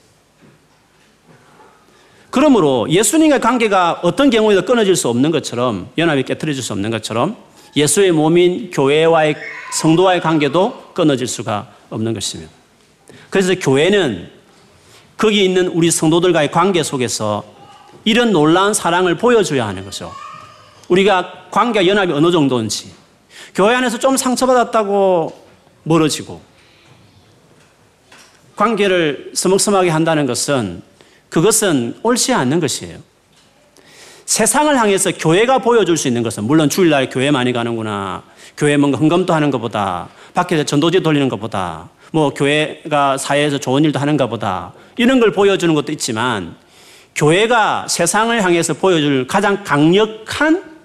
그러므로 2.30 2.88
예수님과 2.89 3.39
관계가 3.39 4.02
어떤 4.04 4.30
경우에도 4.30 4.65
끊어질 4.65 4.95
수 4.95 5.08
없는 5.08 5.32
것처럼 5.32 5.89
연합이 5.98 6.24
깨뜨려질 6.24 6.62
수 6.62 6.74
없는 6.74 6.91
것처럼 6.91 7.38
예수의 7.78 8.12
몸인 8.12 8.71
교회와의 8.71 9.36
성도와의 9.74 10.21
관계도 10.21 10.91
끊어질 10.93 11.28
수가 11.28 11.75
없는 11.96 12.14
것입니다. 12.14 12.52
그래서 13.30 13.56
교회는 13.56 14.30
거기 15.18 15.44
있는 15.44 15.68
우리 15.68 15.90
성도들과의 15.92 16.52
관계 16.52 16.84
속에서 16.84 17.44
이런 18.04 18.32
놀라운 18.32 18.74
사랑을 18.74 19.18
보여줘야 19.18 19.68
하는 19.68 19.84
거죠. 19.84 20.12
우리가 20.90 21.50
관계와 21.52 21.88
연합이 21.88 22.14
어느 22.14 22.32
정도인지 22.32 22.92
교회 23.56 23.74
안에서 23.76 23.98
좀 23.98 24.18
상처받았다고 24.18 25.46
멀어지고 25.84 26.42
관계를 28.56 29.32
서먹서먹하게 29.34 29.90
한다는 29.90 30.26
것은 30.26 30.82
그것은 31.30 31.98
옳지 32.04 32.34
않는 32.34 32.60
것이에요. 32.60 33.00
세상을 34.26 34.78
향해서 34.78 35.12
교회가 35.12 35.60
보여줄 35.60 35.98
수 35.98 36.08
있는 36.08 36.24
것은 36.24 36.46
물론 36.46 36.70
주일날 36.70 37.10
교회 37.10 37.32
많이 37.32 37.54
가는구나. 37.54 38.24
교회 38.58 38.78
뭔가 38.78 38.98
헌금도 38.98 39.34
하는 39.34 39.52
것보다 39.52 40.10
밖에서 40.34 40.63
전도지 40.63 41.02
돌리는 41.02 41.30
것보다 41.30 41.89
뭐 42.12 42.30
교회가 42.34 43.18
사회에서 43.18 43.58
좋은 43.58 43.84
일도 43.84 44.00
하는가 44.00 44.28
보다 44.28 44.74
이런 44.98 45.20
걸 45.20 45.32
보여주는 45.32 45.74
것도 45.74 45.91
있지만 45.91 46.56
교회가 47.15 47.88
세상을 47.88 48.41
향해서 48.41 48.76
보여줄 48.76 49.28
가장 49.28 49.63
강력한 49.63 50.76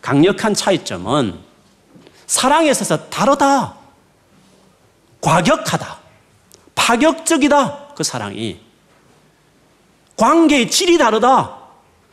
강력한 0.00 0.54
차이점은 0.54 1.34
사랑에 2.26 2.70
있어서 2.70 3.08
다르다. 3.08 3.74
과격하다. 5.20 5.98
파격적이다. 6.74 7.94
그 7.96 8.04
사랑이. 8.04 8.60
관계의 10.16 10.70
질이 10.70 10.98
다르다. 10.98 11.56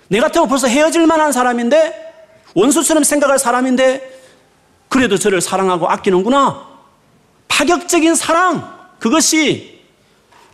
내 0.07 0.19
같으면 0.19 0.47
벌써 0.47 0.67
헤어질 0.67 1.05
만한 1.05 1.31
사람인데 1.31 2.13
원수처럼 2.55 3.03
생각할 3.03 3.37
사람인데 3.37 4.14
그래도 4.95 5.17
저를 5.17 5.41
사랑하고 5.41 5.89
아끼는구나. 5.89 6.69
파격적인 7.49 8.15
사랑. 8.15 8.73
그것이 8.97 9.81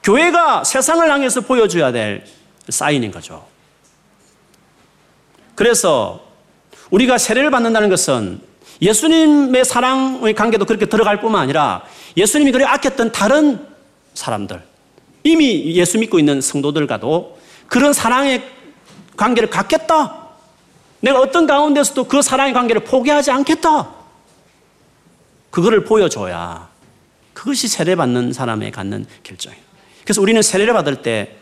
교회가 0.02 0.64
세상을 0.64 1.08
향해서 1.08 1.42
보여줘야 1.42 1.92
될 1.92 2.26
사인인 2.68 3.12
거죠. 3.12 3.46
그래서 5.54 6.26
우리가 6.90 7.20
세례를 7.20 7.52
받는다는 7.52 7.90
것은 7.90 8.42
예수님의 8.82 9.64
사랑의 9.64 10.34
관계도 10.34 10.66
그렇게 10.66 10.88
들어갈 10.88 11.22
뿐만 11.22 11.44
아니라 11.44 11.84
예수님이 12.18 12.52
그래 12.52 12.66
아꼈던 12.66 13.12
다른 13.12 13.68
사람들, 14.16 14.60
이미 15.24 15.76
예수 15.76 16.00
믿고 16.00 16.18
있는 16.18 16.42
성도들과도 16.42 17.38
그런 17.68 17.94
사랑의 17.94 18.42
관계를 19.16 19.52
갖겠다. 19.52 20.30
내가 21.00 21.20
어떤 21.20 21.46
가운데서도 21.46 22.06
그 22.06 22.24
사랑의 22.24 22.54
관계를 22.54 22.84
포기하지 22.84 23.30
않겠다. 23.30 24.01
그거를 25.52 25.84
보여줘야 25.84 26.70
그것이 27.34 27.68
세례받는 27.68 28.34
사람의 28.34 28.72
갖는 28.72 29.06
결정이에요. 29.24 29.64
그래서 30.04 30.22
우리는 30.22 30.42
세례를 30.42 30.74
받을 30.74 31.02
때 31.02 31.36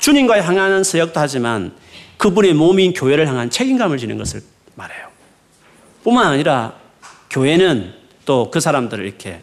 주님과 0.00 0.42
향하는 0.42 0.82
서역도 0.82 1.18
하지만 1.20 1.72
그분의 2.18 2.54
몸인 2.54 2.92
교회를 2.92 3.26
향한 3.28 3.48
책임감을 3.50 3.98
지는 3.98 4.18
것을 4.18 4.42
말해요. 4.74 5.08
뿐만 6.02 6.26
아니라 6.26 6.74
교회는 7.30 7.94
또 8.26 8.50
그 8.50 8.60
사람들을 8.60 9.04
이렇게 9.04 9.42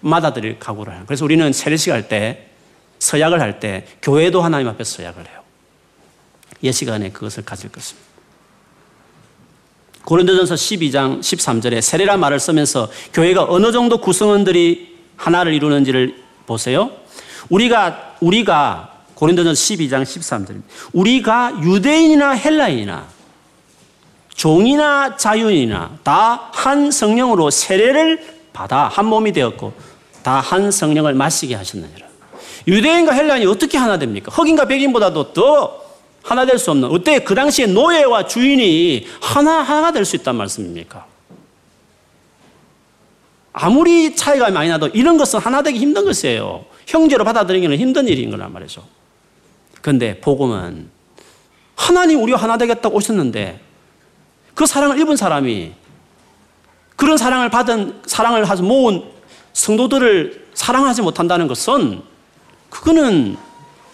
맞아들일 0.00 0.58
각오를 0.58 0.94
해요. 0.94 1.02
그래서 1.06 1.24
우리는 1.24 1.52
세례식 1.52 1.92
할 1.92 2.08
때, 2.08 2.48
서약을 2.98 3.40
할 3.40 3.60
때 3.60 3.86
교회도 4.02 4.42
하나님 4.42 4.68
앞에 4.68 4.84
서약을 4.84 5.28
해요. 5.28 5.42
예 6.64 6.72
시간에 6.72 7.10
그것을 7.10 7.44
가질 7.44 7.70
것입니다. 7.70 8.11
고린도전서 10.04 10.54
12장 10.54 11.20
13절에 11.20 11.80
세례란 11.80 12.18
말을 12.20 12.40
쓰면서 12.40 12.88
교회가 13.12 13.46
어느 13.48 13.70
정도 13.72 13.98
구성원들이 13.98 14.96
하나를 15.16 15.54
이루는지를 15.54 16.16
보세요. 16.46 16.90
우리가 17.48 18.16
우리가 18.20 18.90
고린도전 19.14 19.54
12장 19.54 20.02
13절입니다. 20.02 20.62
우리가 20.92 21.60
유대인이나 21.62 22.32
헬라인이나 22.32 23.06
종이나 24.34 25.16
자유인이나 25.16 25.98
다 26.02 26.50
한 26.52 26.90
성령으로 26.90 27.50
세례를 27.50 28.24
받아 28.52 28.88
한 28.88 29.06
몸이 29.06 29.32
되었고 29.32 29.72
다 30.22 30.40
한 30.40 30.70
성령을 30.70 31.14
마시게 31.14 31.54
하셨느니라. 31.54 32.06
유대인과 32.66 33.12
헬라인이 33.12 33.46
어떻게 33.46 33.76
하나 33.78 33.98
됩니까? 33.98 34.30
흑인과 34.32 34.66
백인보다도 34.66 35.32
더 35.32 35.81
하나 36.22 36.46
될 36.46 36.58
수 36.58 36.70
없는 36.70 36.88
어때 36.90 37.18
그 37.20 37.34
당시에 37.34 37.66
노예와 37.66 38.26
주인이 38.26 39.06
하나 39.20 39.62
하나 39.62 39.92
될 39.92 40.04
수 40.04 40.16
있단 40.16 40.36
말씀입니까? 40.36 41.06
아무리 43.52 44.16
차이가 44.16 44.50
많이 44.50 44.68
나도 44.68 44.88
이런 44.88 45.18
것은 45.18 45.38
하나 45.38 45.62
되기 45.62 45.78
힘든 45.78 46.04
것이에요. 46.04 46.64
형제로 46.86 47.24
받아들이기는 47.24 47.76
힘든 47.76 48.08
일인 48.08 48.30
거란 48.30 48.52
말이죠. 48.52 48.84
그런데 49.80 50.20
복음은 50.20 50.90
하나님 51.76 52.22
우리가 52.22 52.38
하나 52.38 52.56
되겠다고 52.56 52.96
오셨는데 52.96 53.60
그 54.54 54.66
사랑을 54.66 54.98
입은 55.00 55.16
사람이 55.16 55.72
그런 56.96 57.16
사랑을 57.18 57.50
받은 57.50 58.02
사랑을 58.06 58.46
모은 58.62 59.04
성도들을 59.52 60.48
사랑하지 60.54 61.02
못한다는 61.02 61.48
것은 61.48 62.02
그거는 62.70 63.36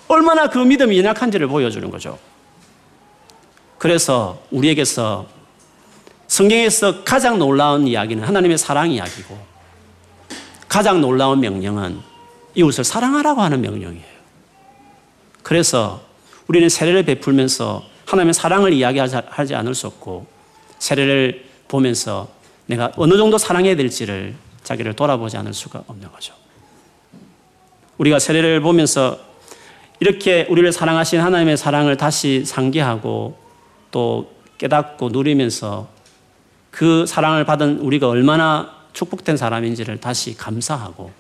얼마나 0.08 0.48
그 0.48 0.58
믿음이 0.58 0.98
연약한지를 0.98 1.46
보여주는 1.48 1.88
거죠. 1.90 2.18
그래서 3.78 4.42
우리에게서 4.50 5.26
성경에서 6.26 7.04
가장 7.04 7.38
놀라운 7.38 7.86
이야기는 7.86 8.24
하나님의 8.24 8.58
사랑 8.58 8.90
이야기고 8.90 9.38
가장 10.68 11.00
놀라운 11.00 11.40
명령은 11.40 12.00
이웃을 12.54 12.84
사랑하라고 12.84 13.40
하는 13.40 13.60
명령이에요. 13.60 14.18
그래서 15.42 16.02
우리는 16.48 16.68
세례를 16.68 17.04
베풀면서 17.04 17.84
하나님의 18.06 18.34
사랑을 18.34 18.72
이야기하지 18.72 19.54
않을 19.54 19.74
수 19.74 19.86
없고 19.86 20.26
세례를 20.78 21.46
보면서 21.68 22.28
내가 22.66 22.92
어느 22.96 23.16
정도 23.16 23.38
사랑해야 23.38 23.76
될지를 23.76 24.34
자기를 24.64 24.94
돌아보지 24.94 25.36
않을 25.36 25.54
수가 25.54 25.84
없는 25.86 26.10
거죠. 26.12 26.34
우리가 27.98 28.18
세례를 28.18 28.60
보면서 28.60 29.18
이렇게 30.00 30.46
우리를 30.48 30.70
사랑하신 30.72 31.20
하나님의 31.20 31.56
사랑을 31.56 31.96
다시 31.96 32.44
상기하고 32.44 33.36
또 33.90 34.32
깨닫고 34.58 35.08
누리면서 35.08 35.88
그 36.70 37.06
사랑을 37.06 37.44
받은 37.44 37.80
우리가 37.80 38.08
얼마나 38.08 38.78
축복된 38.92 39.36
사람인지를 39.36 39.98
다시 39.98 40.36
감사하고 40.36 41.10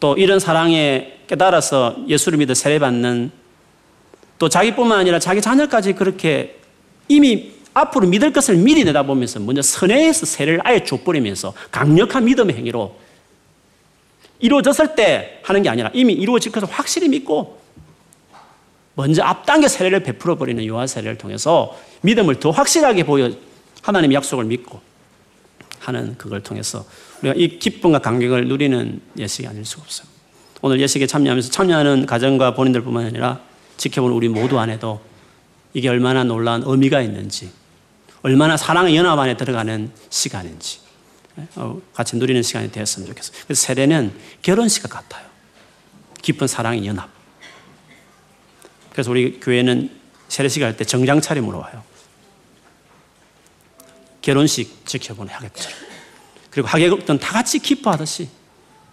또 0.00 0.16
이런 0.16 0.38
사랑에 0.38 1.18
깨달아서 1.26 2.04
예수를 2.06 2.38
믿어 2.38 2.54
세례받는 2.54 3.30
또 4.38 4.48
자기뿐만 4.48 5.00
아니라 5.00 5.18
자기 5.18 5.40
자녀까지 5.40 5.94
그렇게 5.94 6.58
이미 7.08 7.52
앞으로 7.74 8.06
믿을 8.06 8.32
것을 8.32 8.56
미리 8.56 8.84
내다보면서 8.84 9.40
먼저 9.40 9.62
선회에서 9.62 10.26
세례를 10.26 10.60
아예 10.64 10.84
줘버리면서 10.84 11.54
강력한 11.70 12.24
믿음의 12.24 12.56
행위로 12.56 12.96
이루어졌을 14.40 14.94
때 14.94 15.40
하는 15.42 15.62
게 15.62 15.68
아니라 15.68 15.90
이미 15.92 16.12
이루어질 16.12 16.52
것을 16.52 16.68
확실히 16.70 17.08
믿고 17.08 17.58
먼저 18.98 19.22
앞당겨 19.22 19.68
세례를 19.68 20.02
베풀어 20.02 20.34
버리는 20.34 20.66
요한 20.66 20.88
세례를 20.88 21.18
통해서 21.18 21.78
믿음을 22.00 22.40
더 22.40 22.50
확실하게 22.50 23.04
보여 23.04 23.30
하나님의 23.82 24.16
약속을 24.16 24.44
믿고 24.46 24.80
하는 25.78 26.18
그걸 26.18 26.42
통해서 26.42 26.84
우리가 27.22 27.36
이 27.36 27.60
기쁨과 27.60 28.00
감격을 28.00 28.48
누리는 28.48 29.00
예식이 29.16 29.46
아닐 29.46 29.64
수가 29.64 29.84
없어요. 29.84 30.08
오늘 30.62 30.80
예식에 30.80 31.06
참여하면서 31.06 31.48
참여하는 31.52 32.06
가정과 32.06 32.54
본인들뿐만 32.54 33.06
아니라 33.06 33.40
지켜보는 33.76 34.16
우리 34.16 34.28
모두 34.28 34.58
안에도 34.58 35.00
이게 35.74 35.88
얼마나 35.88 36.24
놀라운 36.24 36.64
의미가 36.66 37.00
있는지, 37.00 37.52
얼마나 38.22 38.56
사랑의 38.56 38.96
연합 38.96 39.16
안에 39.16 39.36
들어가는 39.36 39.92
시간인지 40.10 40.80
어, 41.54 41.80
같이 41.94 42.16
누리는 42.16 42.42
시간이 42.42 42.72
되었으면 42.72 43.06
좋겠어요. 43.06 43.54
세례는 43.54 44.12
결혼식과 44.42 44.88
같아요. 44.88 45.24
깊은 46.20 46.48
사랑의 46.48 46.84
연합. 46.84 47.17
그래서 48.92 49.10
우리 49.10 49.38
교회는 49.40 49.90
세례식 50.28 50.62
할 50.62 50.76
때 50.76 50.84
정장 50.84 51.20
차림으로 51.20 51.58
와요. 51.58 51.82
결혼식 54.20 54.84
지켜보는 54.86 55.32
하객처럼. 55.32 55.78
그리고 56.50 56.68
하객들은 56.68 57.18
다 57.18 57.32
같이 57.32 57.58
기뻐하듯이 57.58 58.28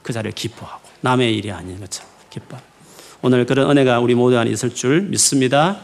그 0.01 0.13
자리를 0.13 0.34
기뻐하고 0.34 0.81
남의 1.01 1.36
일이 1.36 1.51
아닌 1.51 1.79
것처럼 1.79 2.10
기뻐. 2.29 2.58
오늘 3.21 3.45
그런 3.45 3.69
은혜가 3.71 3.99
우리 3.99 4.13
모두 4.15 4.38
안에 4.38 4.51
있을 4.51 4.73
줄 4.73 5.01
믿습니다. 5.01 5.79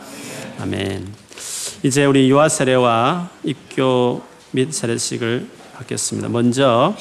아멘. 0.59 1.11
이제 1.83 2.05
우리 2.05 2.29
유아 2.29 2.49
세례와 2.49 3.29
입교 3.43 4.21
및 4.51 4.71
세례식을 4.71 5.47
받겠습니다. 5.73 6.29
먼저 6.29 6.95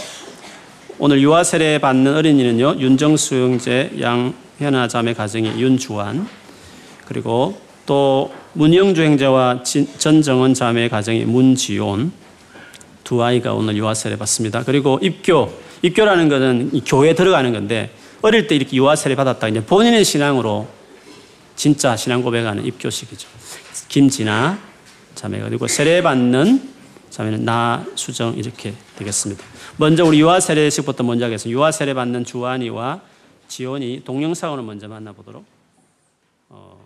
오늘 0.98 1.20
유아 1.20 1.44
세례 1.44 1.78
받는 1.78 2.16
어린이는요 2.16 2.76
윤정수 2.78 3.34
형제, 3.34 3.90
양현아 4.00 4.88
자매 4.88 5.12
가정의 5.12 5.60
윤주환 5.60 6.26
그리고 7.20 7.60
또 7.86 8.32
문영주 8.52 9.02
행자와 9.02 9.64
진- 9.64 9.88
전정은 9.98 10.54
자매 10.54 10.88
가정의 10.88 11.24
문지온 11.24 12.12
두 13.02 13.20
아이가 13.24 13.52
오늘 13.52 13.76
유아 13.76 13.94
세례 13.94 14.14
받습니다. 14.16 14.62
그리고 14.62 14.96
입교, 15.02 15.52
입교라는 15.82 16.28
것은 16.28 16.70
이 16.72 16.82
교회에 16.86 17.16
들어가는 17.16 17.52
건데 17.52 17.90
어릴 18.22 18.46
때 18.46 18.54
이렇게 18.54 18.76
유아 18.76 18.94
세례 18.94 19.16
받았다 19.16 19.48
이제 19.48 19.64
본인의 19.64 20.04
신앙으로 20.04 20.68
진짜 21.56 21.96
신앙 21.96 22.22
고백하는 22.22 22.64
입교식이죠. 22.64 23.26
김진아 23.88 24.60
자매가 25.16 25.48
그리고 25.48 25.66
세례 25.66 26.00
받는 26.00 26.62
자매는 27.10 27.44
나수정 27.44 28.34
이렇게 28.36 28.72
되겠습니다. 28.98 29.44
먼저 29.78 30.04
우리 30.04 30.20
유아 30.20 30.38
세례식부터 30.38 31.02
먼저 31.02 31.24
하겠습니다. 31.24 31.58
유아 31.58 31.72
세례 31.72 31.92
받는 31.92 32.24
주한이와 32.24 33.00
지원이 33.48 34.02
동영상으로 34.04 34.62
먼저 34.62 34.86
만나보도록 34.86 35.44
어. 36.50 36.79